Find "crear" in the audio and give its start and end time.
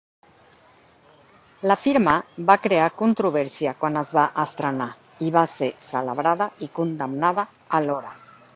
2.63-2.87